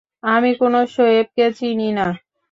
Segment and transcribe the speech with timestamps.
[0.31, 2.11] আমি কোন শোয়েব কে চিনি নাহ।